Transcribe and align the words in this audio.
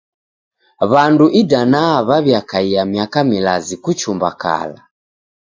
W'andu 0.91 1.25
idanaa 1.41 1.95
w'aw'iakaia 2.07 2.81
miaka 2.91 3.19
milazi 3.29 3.75
kuchumba 3.83 4.29
kala. 4.41 4.79